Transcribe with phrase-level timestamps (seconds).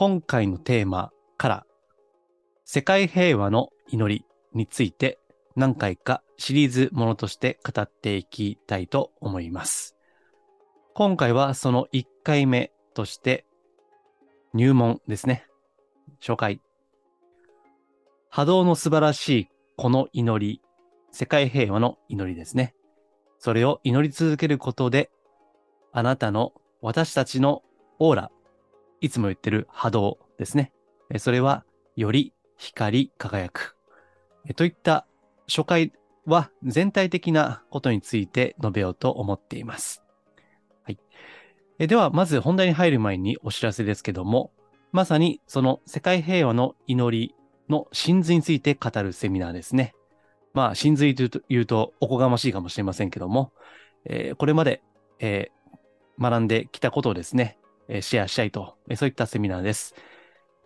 [0.00, 1.66] 今回のテーマから
[2.64, 4.24] 世界平和の祈り
[4.54, 5.18] について
[5.56, 9.96] 何回かシリーズものとして語っていきたいと思います。
[10.94, 13.44] 今回はその1回目として
[14.54, 15.48] 入門ですね。
[16.22, 16.60] 紹介。
[18.30, 20.62] 波動の素晴らしいこの祈り、
[21.10, 22.72] 世界平和の祈りですね。
[23.40, 25.10] それを祈り続けることで、
[25.90, 26.52] あなたの
[26.82, 27.62] 私たちの
[27.98, 28.30] オーラ、
[29.00, 30.72] いつも言ってる波動ですね。
[31.18, 31.64] それは
[31.96, 33.76] より光り輝く。
[34.56, 35.06] といった
[35.48, 35.92] 初回
[36.26, 40.02] は全体的なことについて述べようと思っています。
[40.84, 40.98] はい。
[41.78, 44.52] では、まず本題に入る前にお知らせですけども、
[44.92, 47.34] まさにその世界平和の祈り
[47.68, 49.94] の真髄について語るセミナーですね。
[50.54, 53.52] まあ、真髄というとおこがましいかもしれませんけども、
[54.04, 54.82] えこれまで、
[55.20, 55.50] え
[56.20, 57.58] 学んできたことをですね、
[57.88, 59.94] えシェアしたいと、えそういったセミナーです。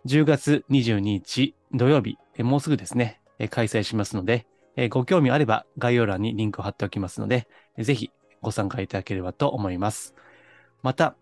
[0.05, 10.15] 10月22日土曜日、えもうすぐですね、え開催しますので、えご興味あれば概要欄にリンクを貼っておきますので、えぜひご参加いただければと思います。
[10.81, 11.15] また、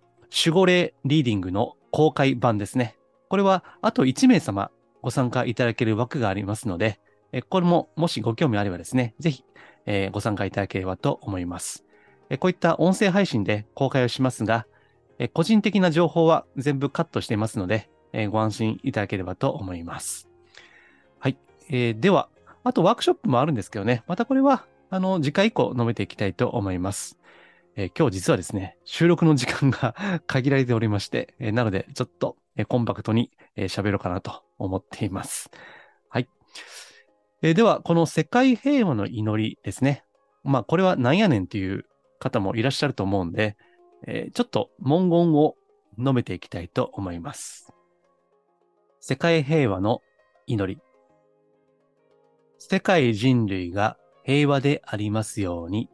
[0.45, 2.97] 守護霊リーディングの公開版ですね。
[3.29, 4.71] これはあと1名様
[5.01, 6.99] ご参加いただける枠がありますので、
[7.31, 9.43] えこれももしご興味あればですね、ぜひ、
[9.85, 11.85] えご参加いただければと思います。
[12.31, 14.65] えこういった音声配信で公開をしますが、
[15.19, 20.29] え個人的な情報は全部カットしていますので、えご安心いただければと思います。
[21.19, 21.37] はい。
[21.69, 22.29] えーでは、
[22.63, 27.17] あとワークショップもあるんですけどね、またこれは、あの、次回以降述べていきたいと思います。
[27.75, 29.95] えー今日実はですね、収録の時間が
[30.27, 35.49] 限られておりまして、えーなので、ちょっと、えコンパクトにえー喋ろうかなと思っています。
[36.09, 36.27] はい。
[37.41, 40.03] えーでは、この世界平和の祈りですね。
[40.43, 41.85] まあ、これは何やねんっていう
[42.19, 43.57] 方もいらっしゃると思うんで、
[44.07, 45.55] えーちょっと文言を
[45.97, 47.73] 述べていきたいと思います。
[48.99, 50.01] 世界平和の
[50.47, 50.81] 祈り。
[52.59, 55.89] 世界人類が平和でありますように。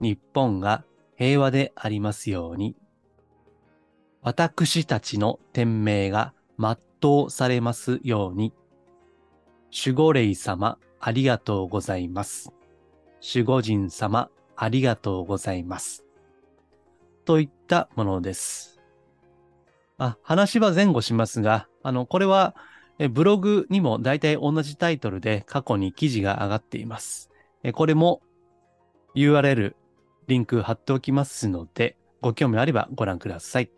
[0.00, 0.84] 日本が
[1.16, 2.76] 平和でありますように。
[4.22, 8.52] 私たちの天命が全うされますように。
[9.72, 12.52] 守護霊様、ありがとうございます。
[13.34, 16.07] 守護神様、ありがとうございます。
[17.28, 18.80] といったものです。
[19.98, 22.56] あ、話は前後しますが、あの、これは、
[23.10, 27.30] ブログにも大体同じタイトルで過去に記事が上がっています。
[27.74, 28.22] これも
[29.14, 29.74] URL、
[30.26, 33.70] リンク貼っておきますので、ご興味あればご覧ください。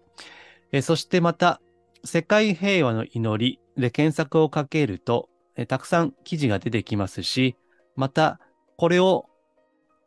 [0.81, 1.61] そしてまた、
[2.05, 5.29] 世界平和の祈りで検索をかけると、
[5.67, 7.57] たくさん記事が出てきますし、
[7.97, 8.39] また、
[8.77, 9.27] これを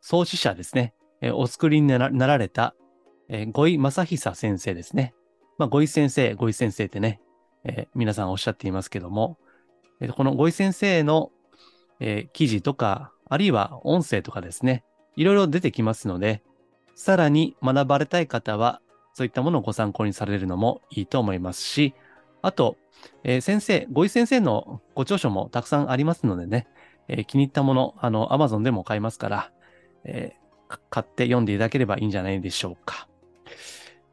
[0.00, 0.94] 創始者ですね、
[1.34, 2.74] お作りになられた、
[3.28, 5.14] え五井正久先生ですね。
[5.58, 7.20] まあ、五井先生、五井先生ってね、
[7.64, 9.38] えー皆さんおっしゃっていますけども、
[10.00, 11.30] えーこの五井先生の、
[12.00, 14.84] えー記事とか、あるいは音声とかですね、
[15.16, 16.42] いろいろ出てきますので、
[16.94, 18.80] さらに学ばれたい方は、
[19.14, 21.94] そういったものをご参考にされるのもいいと思いますし、
[22.42, 22.76] あと、
[23.22, 26.66] えー先生、五井先生のご著書もたくさんありますのでね、
[27.08, 29.52] えー気に入ったもの、あの、Amazon でも買えますから、
[30.04, 30.44] えー
[30.90, 33.06] 買って読んでいただければいいんじゃないでしょうか。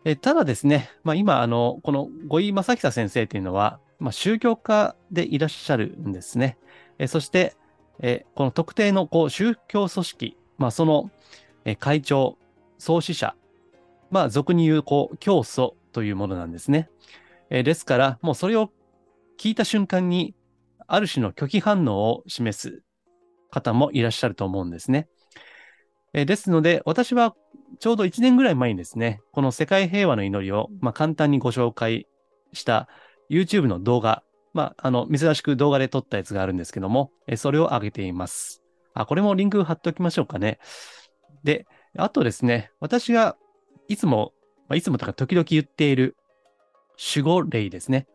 [0.04, 6.58] えただですね、まあ今、あの、この五井正久先生というのは、まあ宗教家でいらっしゃるんですね。
[6.98, 7.56] えそして、
[8.00, 11.12] えこの特定のこう宗教組織、まあその、
[11.66, 12.38] え会長、
[12.80, 13.36] 創始者、
[14.10, 16.90] まあ俗に言う、こう、教祖というものなんですね。
[17.52, 18.72] えですから、もうそれを
[19.38, 20.34] 聞いた瞬間に、
[20.88, 22.82] ある種の拒否反応を示す
[23.52, 25.08] 方もいらっしゃると思うんですね。
[26.14, 27.36] えですので、私は
[27.80, 32.08] ちょうど1年ぐらい前にですね、この世界平和の祈りを、まあ、簡単にご紹介
[32.54, 32.88] した
[33.30, 34.24] YouTube の動画、
[34.54, 38.62] まあ、あの、珍しく動画で撮ったやつがあるんですけども、えーそれを上げています。
[38.94, 40.60] あ、これもリンク貼っておきましょうかね。
[41.44, 41.66] で、
[41.98, 43.38] あとですね、私が
[43.88, 44.34] いつも、
[44.68, 46.18] まあ、いつもとか時々言っている
[47.16, 48.08] 守護霊ですね。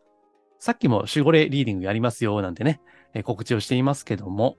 [0.59, 2.81] さっきも守護霊リーディングやりますよ、なんてね、
[3.15, 4.57] えー告知をしていますけども、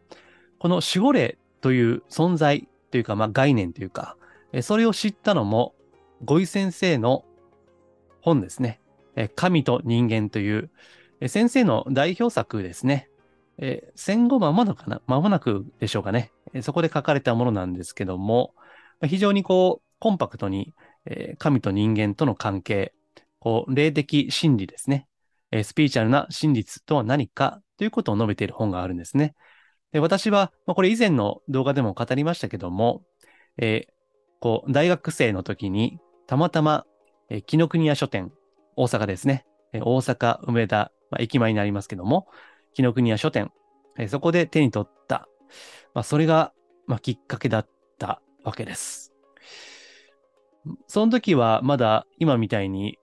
[0.59, 4.26] この守護霊という存在というか、まあ、概念というか、えー
[4.61, 5.75] それを知ったのも、
[6.23, 7.25] 五井先生の
[8.21, 8.81] 本ですね。
[9.35, 10.69] 神と人間という、
[11.27, 13.09] 先生の代表作ですね。
[13.95, 18.53] 戦後間もなくかな、間もなくでしょうかね、そこで書かれたものなんですけども、
[19.05, 20.73] 非常にこう、コンパクトに、
[21.37, 22.93] 神と人間との関係、
[23.39, 25.07] こう、霊的真理ですね。
[25.63, 29.33] スピーチャルな真実とは何かということを述べている本があるんですね。
[29.93, 33.03] で私は、まあ、これ以前の動画でも語りましたけども、
[33.57, 33.91] えー、
[34.39, 36.85] こう、大学生の時に、たまたま、
[37.29, 38.31] え、紀ノ国屋書店、
[38.75, 39.45] 大阪ですね。
[39.73, 42.27] え、大阪梅田、まあ、駅前になりますけども、
[42.73, 43.51] 紀ノ国屋書店、
[43.97, 45.27] え、そこで手に取った、
[45.93, 46.53] まあ、それが、
[46.85, 49.13] まあ、きっかけだったわけです。
[50.87, 52.97] その時はまだ今みたいに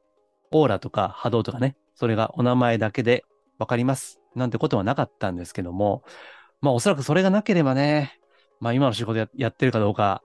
[0.51, 3.25] オーラとか波動とかね、それがお名前だけで
[3.59, 4.21] わかります。
[4.35, 6.03] なんてことはなかったんですけども、
[6.61, 8.19] まあおそらくそれがなければね、
[8.61, 10.23] まあ今の仕事ややってるかどうか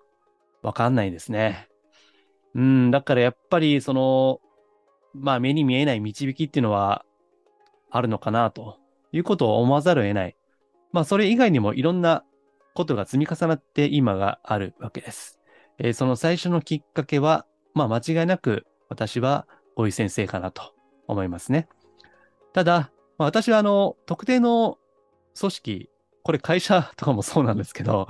[0.61, 1.67] わかんないですね。
[2.55, 4.41] うん、だからやっぱりその、
[5.13, 7.05] まあ目に見えない導きっていうのは
[7.89, 8.77] あるのかなと
[9.11, 10.35] いうことを思わざるを得ない。
[10.91, 12.23] まあそれ以外にもいろんな
[12.73, 15.39] ことが積み重なって今があるわけです。
[15.77, 20.73] えー、その最初のきっかけは、まあ間違いなく私は大井先生かなと
[21.07, 21.67] 思いますね。
[22.53, 24.77] ただ、まあ、私はあの、特定の
[25.39, 25.89] 組織、
[26.23, 28.07] これ会社とかもそうなんですけど、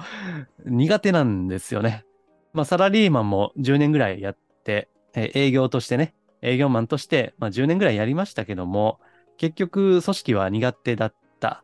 [0.66, 2.06] 苦手なんですよね。
[2.54, 9.00] まあ、サラリーマンも10年ぐらいやって、え営業としてね、営業マンとして、まあ、10年ぐらいやりましたけども、
[9.38, 11.64] 結局組織は苦手だった。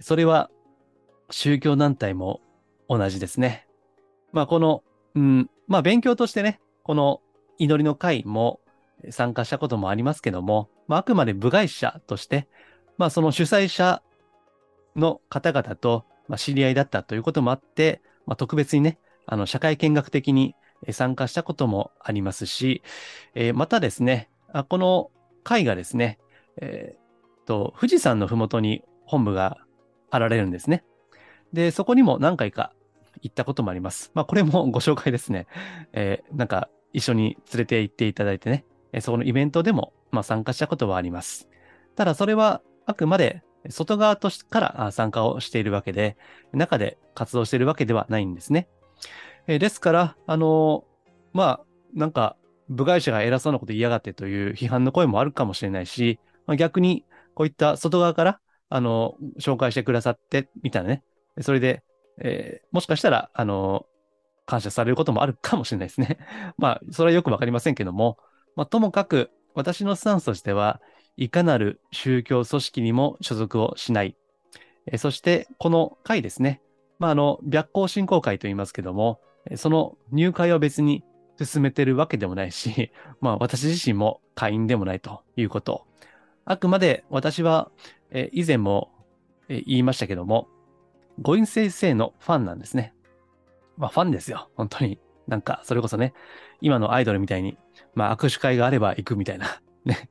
[0.00, 0.50] それは
[1.30, 2.40] 宗教団体も
[2.88, 3.66] 同じですね。
[4.32, 4.82] まあ、この、
[5.14, 7.20] うん、まあ、勉強としてね、この
[7.58, 8.60] 祈りの会も
[9.10, 12.48] 参加したこともありますけども、まあ、あくまで部外者として、
[12.96, 14.02] まあ、その主催者
[14.96, 16.04] の方々と、
[16.36, 18.98] 知り合いだったということもあって、まあ、特別にね、
[19.30, 20.54] あの、社会見学的に
[20.90, 22.82] 参加したこともありますし、
[23.34, 25.10] えー、またですね、あこの
[25.44, 26.18] 会がですね、
[26.60, 29.58] えー、と、富士山のふもとに本部が
[30.10, 30.84] あられるんですね。
[31.52, 32.72] で、そこにも何回か
[33.22, 34.10] 行ったこともあります。
[34.14, 35.46] まあ、これもご紹介ですね。
[35.92, 41.48] えー、なんか、一緒に連れて行っていただいてね、えそこのイベントでも、まあ、参加したことはあります。
[41.96, 46.16] ただ、それはあくまで外側としから参加をしているわけで、
[46.52, 48.68] 中で活動しているわけではないんですね。
[49.46, 50.84] えですから、あの
[51.32, 51.64] まあ、
[51.94, 52.36] なんか、
[52.68, 57.04] 部外者が偉そうなこと言いやがってという批判の声もあるかもしれないし、まあ、逆に、
[57.34, 61.02] こういった外側から、あの、紹介してくださって、みたいなね。
[61.40, 61.82] それで、
[62.20, 63.86] えー、もしかしたら、あの、
[64.44, 66.18] 感謝されることもあるかもしれないですね。
[66.58, 68.18] まあ、それはよくわかりませんけども、
[68.56, 70.80] まあ、ともかく、私のスタンスとしては、
[71.16, 74.16] いかなる宗教組織にも所属をしない。
[74.86, 76.60] えそして、この会ですね。
[76.98, 79.20] まあ、あの、白光振興会と言いますけども、
[79.56, 81.04] その入会を別に
[81.42, 82.90] 進めてるわけでもないし、
[83.20, 85.86] まあ、私自身も会員でもないということ。
[86.44, 87.70] あくまで私は、
[88.10, 88.90] え以前も、
[89.48, 90.48] え言いましたけども、
[91.20, 92.94] ご院先生のファンなんですね。
[93.76, 94.48] まあ、ファンですよ。
[94.54, 94.98] 本当に。
[95.26, 96.14] なんか、それこそね、
[96.60, 97.58] 今のアイドルみたいに、
[97.94, 99.60] まあ、握手会があれば行くみたいな。
[99.84, 100.08] ね。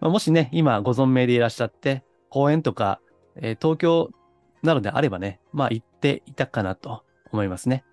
[0.00, 3.00] まあ、もしね、今ご存命でいらっしゃって、公園とか、
[3.36, 4.10] えー、東京
[4.66, 7.02] などであればね、まあ行っていたかなと
[7.32, 7.84] 思いますね。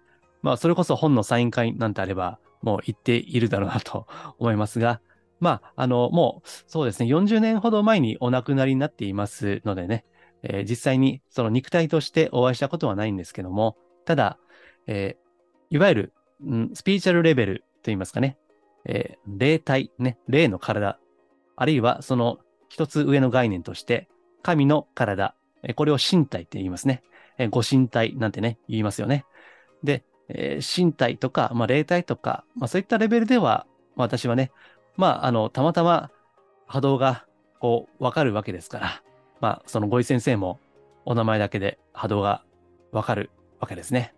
[0.41, 4.07] まあそれこそ本のサイン会なんてあれば、もう行っているだろうなと
[4.39, 5.01] 思いますが、
[5.39, 10.05] まあ、あの、もうそうですね、40年ほど前にお亡くなりになっていますのでね、
[10.41, 14.37] えー、実際にその肉体としてお会いしたことはないんですけども、ただ、
[14.87, 16.13] えー、いわゆる、
[16.45, 18.37] うん、スピーチャルレベルと言いますかね、
[18.85, 20.97] えー、霊体、ね、霊の体、
[21.57, 24.07] あるいはその一つ上の概念として、
[24.43, 27.03] 神の体、えこれを身体って言いますね。
[27.37, 29.25] えご身体なんてね、言いますよね。
[29.83, 33.65] で、えー、身体とか、まあ、霊体とか、まあ、そういったレベルでは、
[33.95, 34.51] ま私はね、
[34.95, 36.11] まあ、あの、たまたま
[36.67, 37.25] 波動が、
[37.59, 39.03] こう、わかるわけですから、
[39.41, 40.59] まあ、そのごい先生も、
[41.05, 42.43] お名前だけで波動が
[42.91, 43.29] わかる
[43.59, 44.13] わけですね。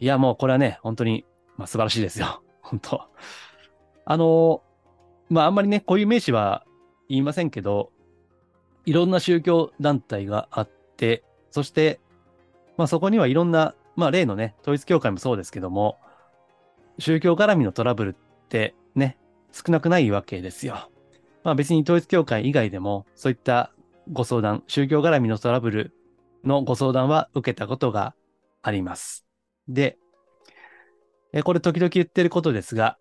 [0.00, 1.24] いや、もうこれはね、本当に、
[1.56, 2.42] まあ、素晴らしいですよ。
[2.60, 3.02] 本当。
[4.04, 4.62] あの、
[5.30, 6.64] まあ、あんまりね、こういう名詞は
[7.08, 7.90] 言いませんけど、
[8.84, 12.00] いろんな宗教団体があって、そして、
[12.76, 15.98] まあ、そこにはいろんな、まあ、例のね、統一教会もそうですけども、
[16.98, 18.14] 宗教絡みのトラブルっ
[18.48, 19.18] てね、
[19.52, 20.90] 少なくないわけですよ。
[21.44, 23.72] まあ別に統一教会以外でも、そういった
[24.12, 25.94] ご相談、宗教絡みのトラブル
[26.44, 28.14] のご相談は受けたことが
[28.62, 29.26] あります。
[29.68, 29.98] で、
[31.32, 32.98] えこれ時々言ってることですが、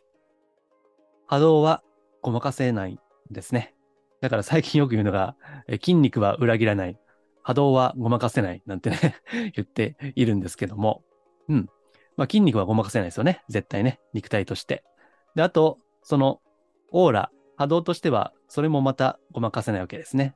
[1.28, 1.82] 波動は
[2.22, 3.00] ごまかせない
[3.32, 3.74] ですね。
[4.22, 5.36] だから最近よく言うのが、
[5.70, 7.00] 筋肉は裏切らない、
[7.46, 9.16] 波動はごまかせないなんてね
[9.54, 11.04] 言っているんですけども、
[11.48, 11.70] うん。
[12.18, 13.44] まあ筋肉はごまかせないですよね。
[13.50, 14.00] 絶対ね。
[14.14, 14.84] 肉体として。
[15.36, 16.42] で、あと、その
[16.92, 20.34] オーラ、波動としては、それもまたごまかせないわけですね。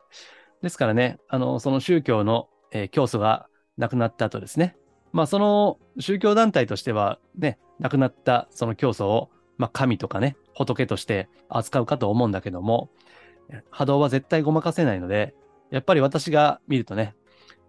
[0.62, 3.48] ですからね、あの、その宗教の、えー、教祖が
[3.80, 4.78] 亡くなった後ですね、
[5.12, 12.92] まあその宗教団体としてはね、亡くなったその教祖を、まあ神とかね、仏として扱うかと思うんだけども、
[13.72, 15.34] 波動は絶対ごまかせないので、
[15.72, 17.16] やっぱり私が見るとね、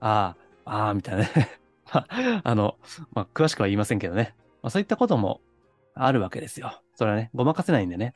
[0.01, 1.61] ああ、ああ、みたいなね
[2.45, 2.79] あの、
[3.13, 4.35] まあ、詳しくは言いませんけどね。
[4.63, 5.41] まあ、そういったことも
[5.95, 6.83] あるわけですよ。
[6.95, 8.15] それはね、ごまかせないんでね。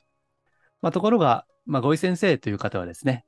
[0.80, 3.24] まあ、ところが、まあ、ごい先生という方はですね、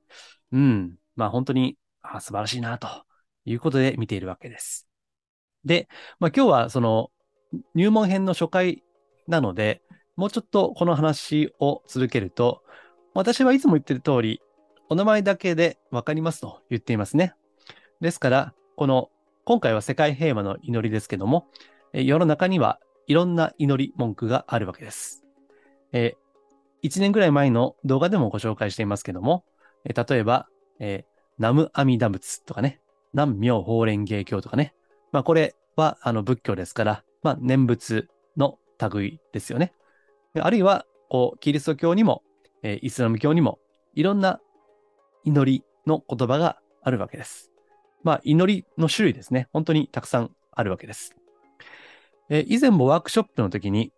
[0.53, 2.89] うん、まあ、本当に、あ素晴らしいな、と
[3.45, 4.87] いうことで見ているわけです。
[5.65, 5.89] で、
[6.21, 7.11] まあ、今日はその
[7.75, 8.83] 入門編の初回
[9.27, 9.83] なので、
[10.17, 12.63] もうちょっとこの話を続けると、
[13.15, 14.41] 私はいつも言ってる通り、
[14.89, 17.35] お名前だけでわかりますと言っていますね。
[18.01, 19.11] ですから、この、
[19.45, 21.49] 今回は世界平和の祈りですけども、
[21.93, 25.25] 世の中にはいろんな祈り文句があるわけです。
[25.93, 29.45] えー、1年ぐらい前の動画でもご紹介していますけども、
[29.85, 32.81] えー、例えば、えー、ナムアミダ仏とかね、
[33.13, 34.75] 南妙法蓮華経とかね、
[35.11, 38.59] まあこれはあの仏教ですから、まあ念仏の
[38.93, 39.73] 類ですよね。
[40.35, 42.23] あるいは、こう、キリスト教にも、
[42.63, 43.59] えー、イスラム教にも、
[43.95, 44.41] いろんな
[45.27, 47.51] 祈りの言葉があるわけです。
[48.05, 49.49] まあ、祈りの種類ですね。
[49.53, 51.15] 本当にたくさんあるわけです。
[52.31, 53.93] え、以前もワークショップの時に、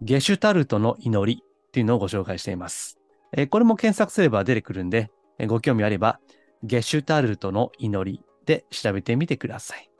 [0.00, 2.98] ゲシュタルトの祈りっていうのをご紹介しています。
[3.32, 6.20] え、これも検索すれば出てくるんで、え、ご興味あれば、
[6.62, 9.90] ゲシュタルトの祈りで調べてみてください。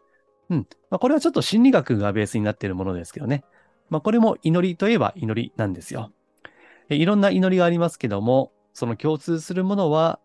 [0.51, 0.59] うん。
[0.91, 3.45] まあ、これはちょっと心理学がベースになっているものですけどね。
[3.91, 6.13] まあ、これも祈りといえば祈りなんですよ。
[6.89, 10.21] いろんな祈りがありますけども、その共通するものは、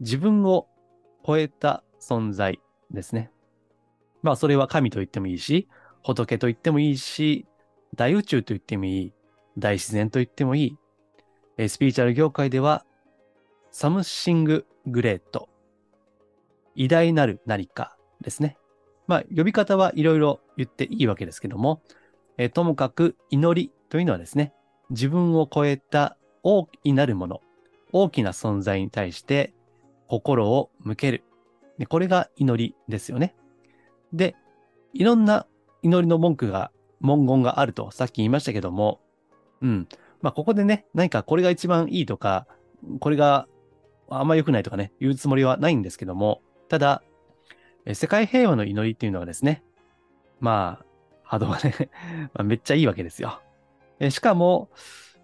[0.00, 0.66] 自分を
[1.26, 2.60] 超えた存在
[2.90, 3.30] ですね。
[4.22, 5.68] まあ、それは神と言ってもいいし、
[6.02, 7.46] 仏と言ってもいいし、
[7.94, 9.12] 大宇宙と言ってもいい、
[9.58, 10.76] 大自然と言ってもい
[11.58, 12.84] い、スピリチュアル業界では、
[13.70, 15.48] サムシンググレート、
[16.74, 18.56] 偉大なる何かですね。
[19.06, 21.82] まあ、呼び方はいろいろ言っていいわけですけども、
[22.36, 24.52] えともかく祈りというのはですね、
[24.90, 27.40] 自分を超えた大いなるもの、
[27.92, 29.53] 大きな存在に対して
[30.14, 31.24] 心を向ける。
[31.78, 33.34] でこれが祈りですよね。
[34.12, 34.36] で、
[34.92, 35.46] いろんな
[35.82, 39.00] 祈りの文句が、文言があるとさっき言いましたけども、
[39.60, 39.88] うん。
[40.22, 42.46] まあ、ここでね、何かこれが一番いいとか、
[43.00, 43.48] これが
[44.08, 47.02] あんま良くないとかね、言うつもりはないんですけども、ただ、
[47.92, 49.64] 世界平和の祈りっていうのはですね、
[50.38, 50.86] まあ、
[51.24, 51.90] 波動がね、
[52.44, 53.40] めっちゃいいわけですよ。
[53.98, 54.70] えしかも、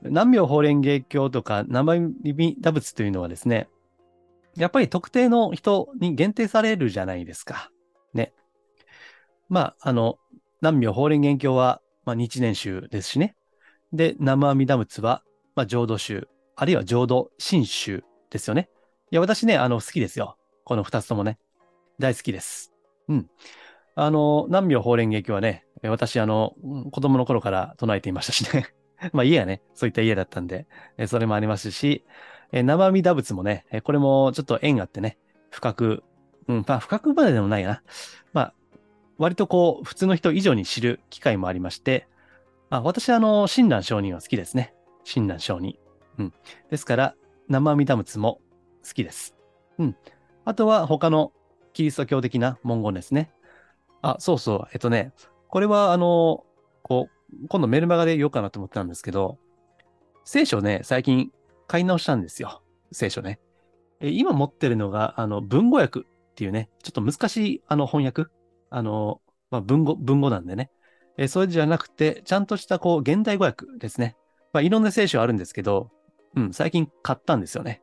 [0.02, 3.68] 南明法蓮華経とか生身打仏というのはですね、
[4.60, 7.70] やっぱり特定の人に限定されるじゃないですか。
[8.12, 8.34] ね。
[9.48, 10.18] まあ、あの、
[10.60, 13.36] 南明法蓮華経は、まあ、日蓮宗ですしね。
[13.92, 15.22] で、生阿弥陀仏は、
[15.54, 18.68] まあ、浄土宗、あるいは浄土真宗ですよね。
[19.10, 20.36] いや、私ね、あの、好きですよ。
[20.64, 21.38] この二つともね。
[21.98, 22.72] 大好きです。
[23.08, 23.30] うん。
[23.94, 26.54] あの、南明法蓮華経はね、私、あの、
[26.92, 28.66] 子供の頃から唱えていましたしね。
[29.14, 30.66] まあ家はね、そういった家だったんで、
[31.06, 32.04] それもありますし、
[32.52, 35.18] え生阿弥陀仏もね、えこれもちょっと縁があってね、
[35.50, 36.02] 深く、
[36.48, 37.82] うん、まあ深くまででもないな。
[38.32, 38.54] まあ、
[39.18, 42.08] 割とこう、普通の人以上に知る機会もありまして、
[42.70, 44.74] あ私はあの、親鸞上人は好きですね。
[45.04, 45.76] 親鸞上人。
[46.18, 46.32] うん。
[46.70, 47.14] ですから、
[47.48, 48.40] 生阿弥陀仏も
[48.86, 49.36] 好きです。
[49.78, 49.96] うん。
[50.44, 51.32] あとは他の
[51.72, 53.30] キリスト教的な文言ですね。
[54.02, 54.68] あ、そうそう。
[54.72, 55.12] えっとね、
[55.48, 56.44] これはあの、
[56.82, 59.38] こう、今度メルマガで言おうかなと思ったんですけど、
[60.24, 61.32] 聖書ね、最近
[61.70, 62.64] 買い直したんですよ。
[62.90, 63.38] 聖書ね。
[64.00, 66.02] え今持ってるのが、あの、文語訳っ
[66.34, 68.24] ていうね、ちょっと難しい、あの、翻訳。
[68.70, 69.20] あの、
[69.52, 70.72] まあ、文語、文語なんでね。
[71.16, 74.16] えそれじゃなくて、ちゃんとした、こう、現代語訳ですね。
[74.52, 75.92] まあ、いろんな聖書あるんですけど、
[76.34, 77.82] うん、最近買ったんですよね。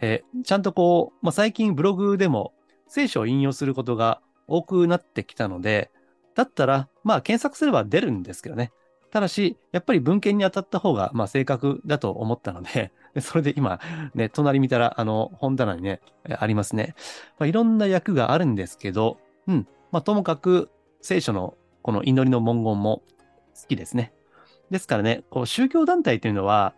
[0.00, 2.54] え、ちゃんとこう、まあ、最近ブログでも
[2.88, 5.90] 聖書を引用することが多くなってきたので、
[6.34, 8.72] だったら、まあ検索すれば出るんですけどね。
[9.16, 12.92] ただし、やっぱり文献に当たった方が、まあ正確だと思ったの で、
[13.22, 13.80] それで今、
[14.14, 16.02] ね、隣見たら、あの、本棚にね、
[16.38, 16.94] ありますね。
[17.38, 19.66] まあ、いろんな役があるんですけど、うん。
[19.90, 20.68] まあ、ともかく、
[21.00, 23.04] 聖書のこの祈りの文言も
[23.58, 24.12] 好きですね。
[24.70, 26.74] ですからね、こう宗教団体というのは、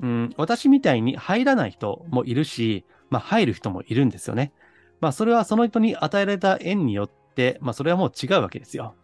[0.00, 4.54] うん、私みたいに入らない人もいるし、まあ、入る人もいるんですよね。
[5.02, 8.94] まあ、それはその人に与えられた縁によって、まあ、それはもう違うわけですよ。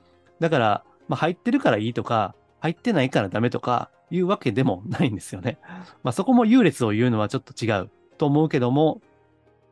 [0.40, 5.58] だから、まあ、入ってるからいいとか、入ってないからダメとかいうわけでも ないんですよね。
[6.02, 9.00] まあ、そこも優劣を言うのはちょっと違うと思うけども、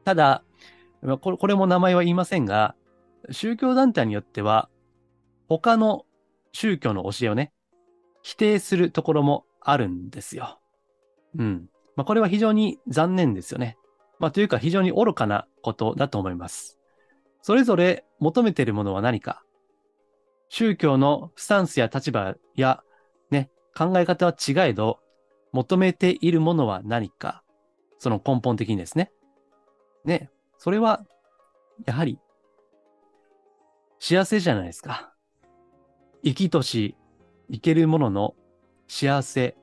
[0.04, 0.42] ただ、
[1.20, 2.74] これこれも名前は言いませんが、
[3.30, 4.68] 宗教団体によっては、
[5.48, 6.06] 他の
[6.52, 7.52] 宗教の教えをね、
[8.22, 10.60] 否定するところもあるんですよ。
[11.38, 11.68] うん。
[11.96, 13.76] まあ、これは非常に残念ですよね。
[14.18, 16.78] まあ、というか非常に愚かなことだと思います。
[17.42, 19.44] それぞれ求めているものは何か
[20.48, 22.82] 宗教のスタンスや立場や
[23.30, 25.00] ね、考え方は違えど、
[25.52, 27.42] 求めているものは何か
[27.98, 29.12] その根本的にですね。
[30.04, 31.04] ね、それは、
[31.84, 32.18] やはり、
[33.98, 35.12] 幸せじゃないですか。
[36.22, 36.96] 生きとし、
[37.50, 38.34] 生けるものの
[38.88, 39.56] 幸せ。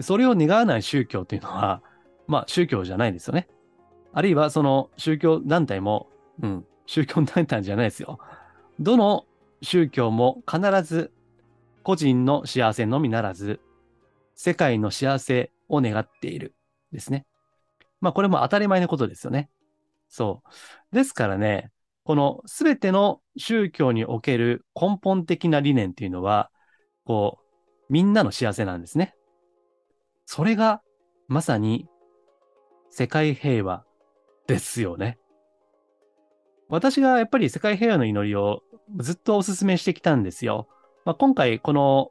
[0.00, 1.82] それを願わない宗教というのは、
[2.26, 3.48] まあ宗教じゃないですよね。
[4.12, 6.08] あるいはその宗教団体も、
[6.42, 8.18] うん、宗教団体じゃないですよ。
[8.78, 9.26] どの
[9.62, 11.12] 宗教も必ず
[11.82, 13.60] 個人の幸せのみならず、
[14.34, 16.54] 世界の幸せを願っている。
[16.92, 17.26] ですね。
[18.00, 19.50] まあこれも当たり前のことですよね。
[20.08, 20.42] そ
[20.92, 20.94] う。
[20.94, 21.70] ですからね、
[22.04, 26.50] このすべての宗教における根本的な理念っていうのは、
[27.04, 29.14] こう、みんなの幸せなんですね。
[30.24, 30.82] それが
[31.28, 31.88] まさに
[32.90, 33.84] 世界平和
[34.46, 35.18] ですよね。
[36.68, 38.62] 私がやっぱり世界平和の祈りを
[38.98, 40.68] ずっとお勧めしてきたんですよ。
[41.04, 42.10] まあ、今回この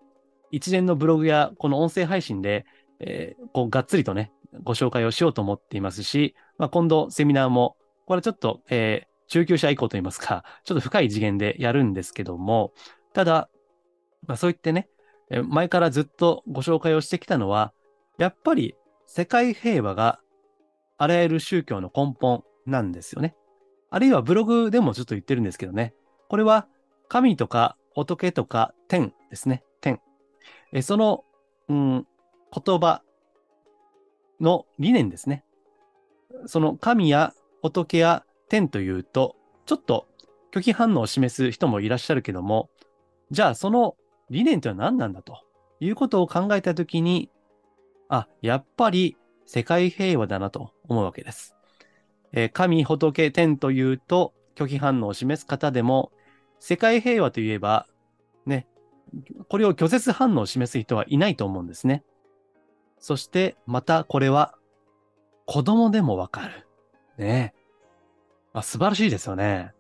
[0.52, 2.66] 一連のブログやこの音声配信で、
[3.00, 4.32] えー、こうがっつりとね、
[4.64, 12.74] ご紹介をしようと思っていますし、まあ、今度セミナーも、これちょっと、えー、中級者以降といいますか、ちょっと深い次元でやるんですけども、
[13.14, 13.50] ただ、
[14.28, 14.88] まあ、そう言ってね、
[15.48, 17.74] 前からずっとご紹介をしてきたのは、
[18.18, 18.76] やっぱり
[19.08, 20.20] 世界平和が
[20.98, 23.36] あらゆる宗教の根本なんですよね。
[23.90, 25.94] あるいはブログでもちょっと言ってるんですけどね。
[26.36, 26.68] これは
[27.08, 29.64] 神とか仏とか天ですね。
[29.80, 30.02] 天。
[30.74, 31.24] えその、
[31.70, 32.08] うん、
[32.52, 33.04] 言葉
[34.42, 35.46] の理念ですね。
[36.46, 40.10] その神や仏や天というと、ちょっと
[40.52, 42.70] 拒否反応を示す人もいらっしゃるけども、
[43.32, 43.96] じゃあその
[44.30, 45.40] 理念というのは何なんだと
[45.80, 47.30] いうことを考えたときに、
[48.10, 49.16] あ、やっぱり
[49.46, 51.56] 世界平和だなと思うわけです。
[52.34, 56.12] えー、神、仏、天というと拒否反応を示す方でも、
[56.68, 57.86] 世界平和といえば、
[58.48, 58.66] ね、
[59.50, 62.04] これを拒絶反応を示す人はいないと思うんですね。
[62.98, 64.56] そしてまたこれは
[65.46, 66.68] 子供でもわかる。
[67.20, 67.54] ね
[68.52, 68.64] あ。
[68.64, 69.74] 素晴らしいですよね。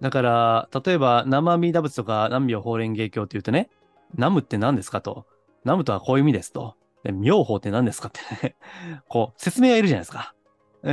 [0.00, 3.68] だから、例えば、生阿弥陀仏とか南明法蓮華経って言うとね、
[4.14, 5.02] 南無って何ですか？
[5.02, 5.26] と。
[5.66, 6.74] 南無とはこういう意味ですと。
[7.02, 8.08] で妙法って何ですか？
[8.08, 8.56] ってね
[9.08, 10.34] こう、説明がいるじゃないですか。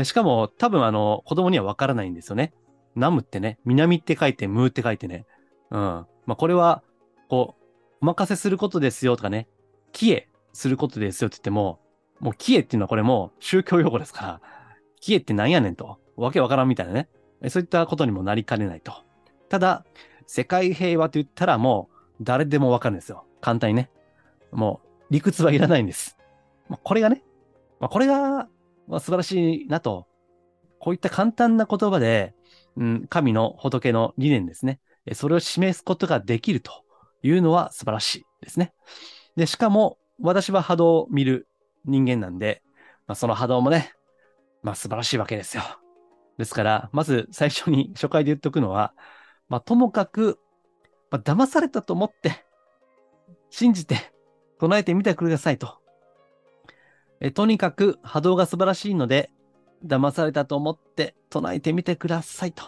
[0.03, 2.53] しかも、多分あの、子供にはわからないんですよね。
[2.95, 5.25] 南無ってね、南って書いて、ムーって書いてね。
[5.69, 5.79] うん。
[5.79, 6.83] まあ、これは、
[7.29, 7.63] こう、
[8.01, 9.47] お任せすることですよとかね、
[9.91, 11.79] キエすることですよって言っても、
[12.19, 14.41] もうキエっていうのはこれも宗教用語ですから、
[14.99, 17.09] キエってなんやねんと、わけわからんみたいなね。
[17.49, 18.93] そういったことにもなりかねないと。
[19.49, 19.85] ただ、
[20.27, 23.25] 世界平和と言ったらもう誰でもわかるんですよ。
[23.41, 23.89] 簡単にね。
[24.51, 26.17] もう理屈はいらないんです。
[26.69, 27.23] まあ、これがね、
[27.79, 28.47] まあ、これが、
[28.87, 30.07] まあ、素晴らしいなと。
[30.79, 32.33] こういった簡単な言葉で、
[32.77, 34.79] うん、神の仏の理念ですね。
[35.13, 36.71] それを示すことができると
[37.23, 38.73] いうのは素晴らしいですね。
[39.35, 41.47] で、しかも、私は波動を見る
[41.85, 42.61] 人間なんで、
[43.07, 43.93] まあ、その波動もね、
[44.61, 45.63] まあ素晴らしいわけですよ。
[46.37, 48.93] ですから、まず最初に初回で言っとくのは、
[49.49, 50.39] まあともかく、
[51.09, 52.45] まあ、騙されたと思って、
[53.49, 54.13] 信じて
[54.59, 55.79] 唱えてみてくださいと。
[57.19, 59.31] えとにかく波動が素晴らしいので、
[59.85, 62.63] 騙されたと思って唱えてみてくださいと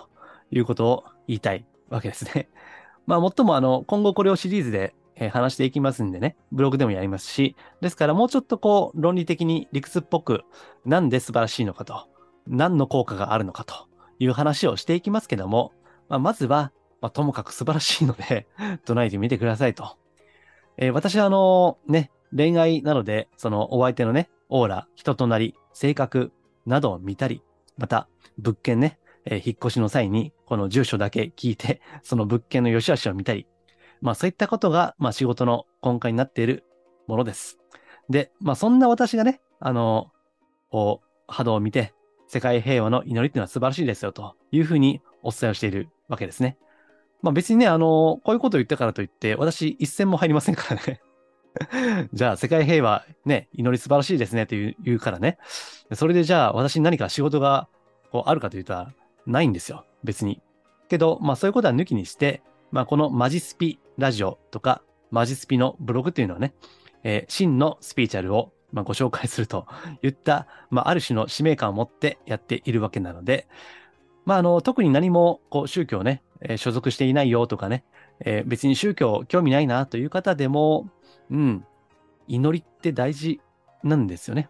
[0.52, 2.50] いうことを言いたいわけですね。
[3.06, 10.42] まあ、もっともあの、今後これをシリーズでえー、話していきますんでね、ブログでもやりますし、ですからもうちょっとこう論理的に理屈っぽく、
[10.86, 12.08] なんで素晴らしいのかと、
[12.48, 13.88] 何の効果があるのかと
[14.20, 15.72] いう話をしていきますけども、
[16.10, 16.72] まあ、まずは、
[17.02, 18.48] まあ、ともかく素晴らしいので
[18.86, 19.98] 唱えてみてくださいと。
[20.78, 26.32] えー、私はあのね、恋愛なので、そのお相手のね、オーラ、人となり、性格
[26.66, 27.42] などを見たり、
[27.78, 33.48] また物件ね、えー、引っ越しの際にこの住所だけ聞いて、 その物件の良し悪しを見たり、
[34.02, 36.66] まあそういったことが、まあ仕事の根幹になっている
[37.08, 37.60] ものです。
[38.10, 40.12] で、まあそんな私がね、あの、
[40.70, 41.94] こう、波動を見て、
[42.28, 46.58] 世界平和の祈りっていうのは素晴らしいですよというふうにお伝えをしているわけですね。
[47.22, 51.02] まあ別にね、あの、こういうことを言ったからといって、私一銭も入りませんからね。
[52.14, 55.38] じゃあ世界平和ね、祈り素晴らしいですねと言うからね。
[55.94, 57.68] それでじゃあ私に何か仕事が
[58.12, 58.88] こうあるかというと
[59.26, 59.86] ないんですよ。
[60.04, 60.42] 別に。
[60.90, 66.54] けど、まあそういうことは抜きにして、まあこのマジスピラジオとか、マジスピのブログというのはね、
[67.04, 69.68] えー、真のスピーチャルを、まあ、ご紹介すると
[70.02, 73.48] いった、まあ、ある種の使命感を持ってやっているわけなので、
[74.26, 77.84] まあ、あの、特に何も、こう、宗教ね、えー、所属していないよとかね、
[78.22, 80.90] えー、別に宗教興味ないなという方でも、
[81.34, 81.66] うん、
[82.28, 83.42] 祈りって大事
[83.84, 84.50] なんですよね。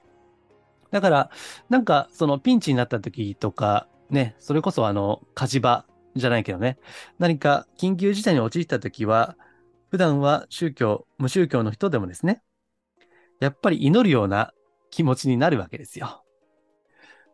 [0.91, 1.31] だから、
[1.69, 6.77] なんか、そのピンチになった時とか、ね、それこそあの、火事場じゃないけどね、
[7.17, 9.35] 何か緊急事態に陥った時は、
[9.89, 12.43] 普段は宗教、無宗教の人でもですね、
[13.39, 14.53] やっぱり祈るような
[14.91, 16.23] 気持ちになるわけですよ。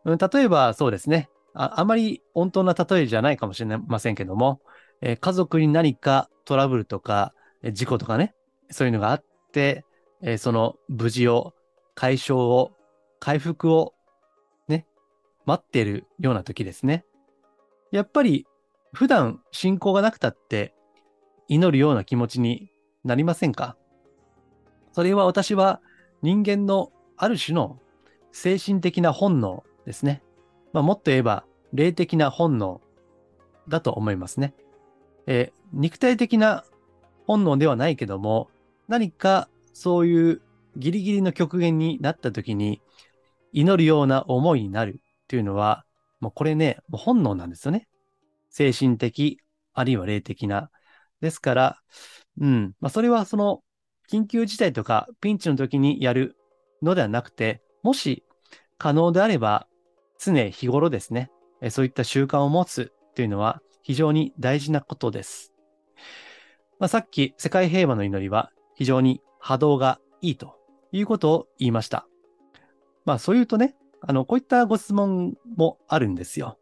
[0.04, 4.60] 例えばそうですねあ、あまり温当な例えじゃないかもしれませんけども、
[5.02, 8.34] えー家族に何かトラブルとか、えー事故とかね、
[8.70, 9.84] そういうのがあって、
[10.22, 11.54] えーその無事を、
[11.94, 12.72] 解消を、
[13.18, 13.94] 回復を、
[14.68, 14.86] ね、
[15.46, 17.04] 待っているような時ですね。
[17.90, 18.46] やっぱり、
[18.92, 20.74] 普段信仰がなくたって、
[21.48, 22.70] 祈るような気持ちに
[23.04, 23.76] なりませんか？
[24.92, 25.80] それは私は
[26.22, 27.78] 人間のある種の
[28.32, 30.22] 精神的な本能ですね。
[30.72, 32.80] まあ、もっと言えば霊的な本能
[33.68, 34.54] だと思いますね。
[35.26, 36.64] えー肉体的な
[37.26, 38.48] 本能ではないけども、
[38.90, 40.42] 何かそういう
[40.76, 42.82] ギリギリの極限になった時に
[43.52, 45.84] 祈るような思いになるっていうのは、
[46.18, 47.86] もうこれね、もう本能なんですよね。
[48.50, 49.38] 精神的、
[49.74, 50.70] あるいは霊的な。
[51.20, 51.78] ですから、
[52.40, 53.62] うん、まあ、それはその
[54.10, 56.36] 緊急事態とかピンチの時にやる
[56.82, 58.24] のではなくて、もし
[58.76, 59.68] 可能であれば、
[60.18, 61.30] 常日頃ですね、
[61.70, 65.52] そういった習慣を持つというのは非常に大事なことです。
[66.80, 68.50] まあ、さっき世界平和の祈りは
[68.80, 70.56] 非常に波動がいいと
[70.90, 72.06] いうことを言いました。
[73.04, 76.56] まあそう言うとね、あの、こういったご質問もあるんですよ。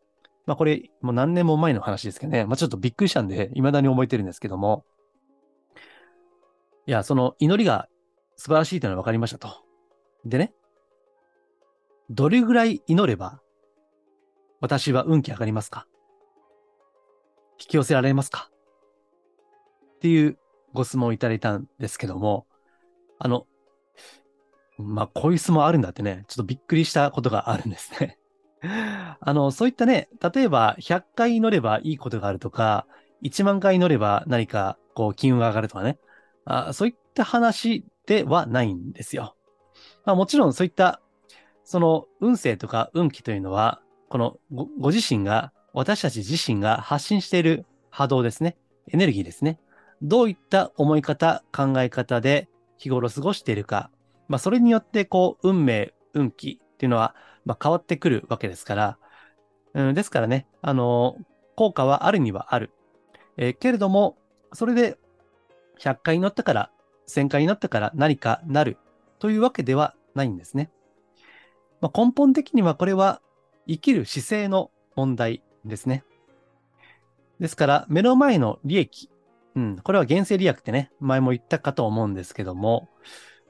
[0.45, 4.85] まあこれもう何年も前の話ですけどね、まあちょっとびっくりしたんで、未だに覚えてるんですけども、
[6.89, 7.89] いや、その祈りが
[8.35, 9.49] 素晴らしいというのは分かりましたと。
[10.25, 10.53] でね、
[12.11, 13.41] どれぐらい祈れば
[14.61, 15.87] 私は運気上がりますか？
[17.61, 18.51] 引き寄せられますか？
[19.95, 20.37] っていう
[20.73, 22.47] ご質問いただいたんですけども、
[23.19, 23.47] あの、
[24.79, 28.19] まあ、こういう質問あるんだってね、ちょっとびっくりしたことがあるんですね。
[29.21, 32.87] あの、そういったね、例えば100回祈ればいいことがあるとか、
[33.23, 35.99] 1万回祈れば何かこう金運が上がるとかね、
[36.45, 39.35] あそういった話ではないんですよ。
[40.05, 41.01] まあ、もちろんそういった
[41.69, 44.39] その運勢とか運気というのは、この
[44.81, 48.57] ご自身が、私たち自身が発信している波動ですね。
[48.91, 49.61] エネルギーですね。
[50.03, 53.91] どういった思い方、考え方で日頃過ごしているか。
[54.29, 58.99] まあ、それによって、こう、運命、運気っていうのは、まあ、変わってくるわけですから。
[59.75, 61.17] うん、ですからね、あの
[61.57, 62.71] 効果はあるにはある。
[63.37, 64.17] えーけれども、
[64.53, 64.99] それで
[65.79, 66.71] 100回乗ったから、
[67.07, 68.77] 1000回乗ったから何かなる
[69.19, 70.71] というわけではないんですね。
[71.81, 73.21] まあ、根本的にはこれは
[73.67, 76.05] 生きる姿勢の問題ですね。
[77.39, 79.11] ですから、目の前の利益。
[79.59, 82.89] うん、これは原生利益ってね、前も言ったかと思うんですけども、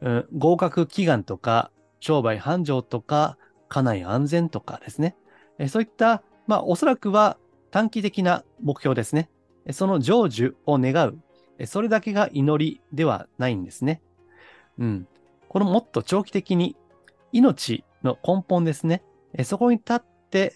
[0.00, 3.36] うん、合格祈願とか、商売繁盛とか、
[3.68, 5.16] 家内安全とかですね。
[5.58, 7.36] えそういった、まあ、おそらくは
[7.70, 9.28] 短期的な目標ですね。
[9.70, 11.66] その成就を願う。
[11.66, 14.00] それだけが祈りではないんですね。
[14.78, 15.08] うん。
[15.50, 16.74] このもっと長期的に
[17.32, 19.02] 命の根本ですね。
[19.44, 20.54] そこに立って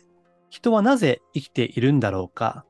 [0.48, 2.64] 人はなぜ生きているんだろうか。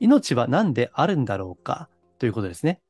[0.00, 1.88] 命は何であるんだろうか。
[2.24, 2.80] ということですね。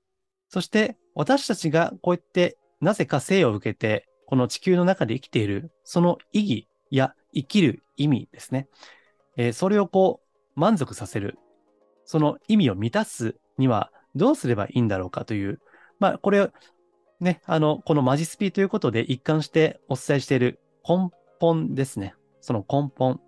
[0.49, 8.68] そして私たちがこうやってなぜか生を受けてこの地球の中で生きているその意義や生きる意味ですね。
[9.37, 11.37] えーそれをこう満足させる。
[12.05, 15.59] その意味を満たすにはどうすればいいんだろうかという。
[15.99, 16.51] まあこれを
[17.18, 22.14] ね、あの、このマジスピということで一貫してお伝えしている根本ですね。
[22.40, 23.20] その根本。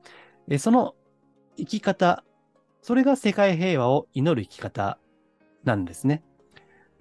[0.49, 0.95] えその
[1.57, 2.23] 生き方、
[2.81, 5.01] それが世界平和を祈る生き方
[5.67, 6.23] なんですね。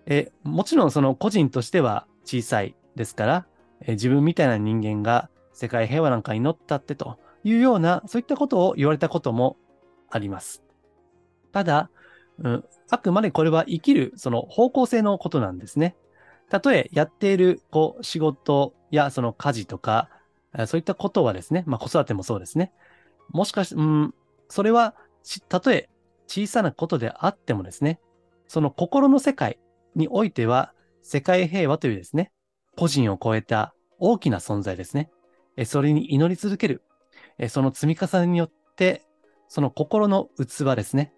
[0.06, 3.46] えもちろんその個人としては小さいですから、
[3.82, 9.58] え自分みたいな人間が世界平和なんか祈ったってというような、そういったことを言われたことも
[10.10, 10.64] あります。
[11.52, 11.90] ただ、
[12.40, 15.96] うん、あくまでこれは生きるその方向性のことなんですね。
[16.50, 20.10] たとえやっているこう仕事やその家事とか、
[20.68, 22.72] そういったことはですね、まあ子育てもそうですね。
[23.30, 24.14] もしかし、うん、
[24.50, 24.96] それは、
[25.50, 25.90] たとえ
[26.28, 28.00] 小さなことであってもですね、
[28.48, 29.60] その心の世界
[29.96, 32.32] においては、世界平和というですね、
[32.76, 35.10] 個人を超えた大きな存在ですね。
[35.66, 36.84] それに祈り続ける。
[37.50, 39.06] その積み重ねによって、
[39.48, 41.14] その心の器ですね。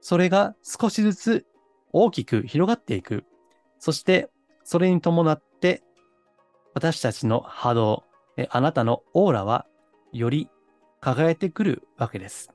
[0.00, 1.46] それが少しずつ
[1.92, 3.24] 大きく広がっていく。
[3.78, 4.30] そして、
[4.62, 5.82] それに伴って、
[6.74, 8.04] 私たちの波動、
[8.50, 9.66] あなたのオーラは、
[10.12, 10.48] より
[11.00, 12.52] 輝いてくるわけです。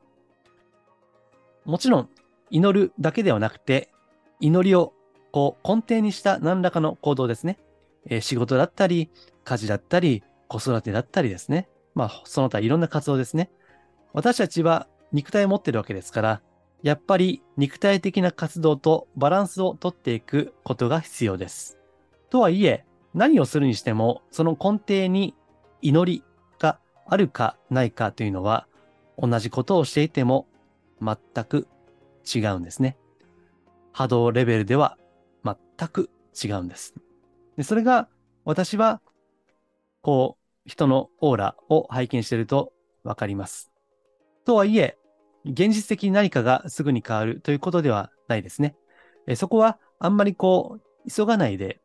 [1.66, 2.10] もちろん、
[2.50, 3.92] 祈るだけではなくて、
[4.40, 4.94] 祈りを
[5.32, 7.60] こう根底にした何らかの行動ですね。
[8.08, 9.10] えー仕事だったり、
[9.44, 11.70] 家事だったり、子育てだったりですね。
[11.96, 13.52] まあ、その他いろんな活動ですね。
[14.14, 16.42] 私たちは肉体を持ってるわけですから、
[16.82, 21.78] やっぱり肉体的な活動とバランスをとっていくことが必要です。
[22.30, 25.36] とはいえ、何をするにしても、その根底に
[25.82, 26.24] 祈り
[26.60, 28.68] があるかないかというのは、
[29.18, 30.48] 同じことをしていても
[31.02, 31.68] 全く
[32.34, 32.98] 違うんですね。
[33.92, 34.98] 波動レベルでは
[35.44, 36.10] 全く
[36.44, 36.94] 違うんです。
[37.58, 38.08] でそれが
[38.46, 39.02] 私は、
[40.02, 42.74] こう、人のオーラを拝見していると
[43.04, 43.72] わかります。
[44.46, 44.98] とはいえ、
[45.46, 48.76] 現実的に何かがすぐに変わるということではないですね。
[49.28, 51.82] えそこはあんまりこう、急がないで、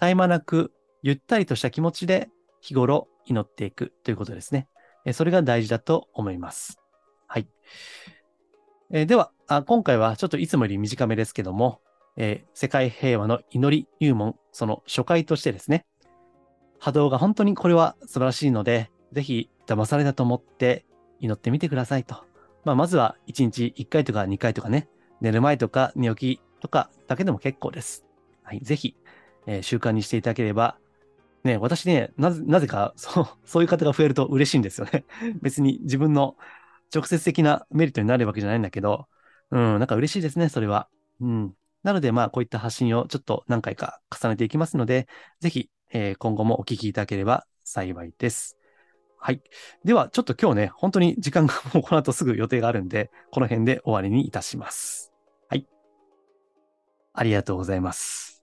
[0.00, 2.30] 絶え間なくゆったりとした気持ちで
[2.60, 4.68] 日頃祈っていくということですね。
[5.04, 6.78] えそれが大事だと思います。
[7.26, 7.48] はい。
[8.90, 11.80] えではあ、今回はちょっといつもより短めですけども、
[12.16, 15.84] えー、世界平和の祈り入門、その初回としてですね、
[16.78, 20.86] 波動が本当にこれは素晴らしいので、ぜひ騙されたと思って
[21.20, 22.28] 祈ってみてくださいと
[22.64, 24.88] まあ、まずは1日1回とか2回とかね、
[25.20, 28.04] 寝る前とか寝起きとかだけでも結構です。
[28.42, 28.96] はい、ぜひ、
[29.46, 30.76] えー、習慣にしていただければ、
[31.44, 35.04] ね、私ね、なぜ、なぜか、そう、そういう方が増えると嬉しいんですよね。
[35.40, 36.36] 別に自分の
[36.94, 39.06] 直接的なメリットになるわけじゃないんだけど、
[39.50, 40.88] うん、なんか嬉しいですね、それは。
[41.20, 41.54] うん。
[41.82, 45.08] なので、まあ、こういった発信をちょっと何回か重ねていきますので、
[45.40, 48.56] ぜひ、えー、今後もお聞きいただければ幸いです。
[49.20, 49.42] はい。
[49.84, 55.12] では、ちょっと今日ね、本当に時間がもうこの後すぐ予定があるんで、この辺で終わりにいたします。
[55.48, 55.66] はい。
[57.14, 58.37] ありがとうございます。